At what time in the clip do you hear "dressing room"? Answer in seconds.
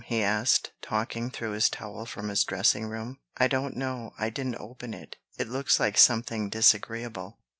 2.43-3.19